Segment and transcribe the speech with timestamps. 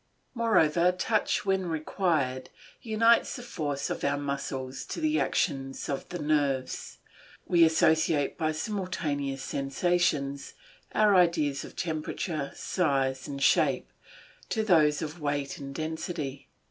[0.33, 2.49] Moreover, touch, when required,
[2.81, 6.97] unites the force of our muscles to the action of the nerves;
[7.45, 10.55] we associate by simultaneous sensations
[10.95, 13.93] our ideas of temperature, size, and shape,
[14.49, 16.49] to those of weight and density.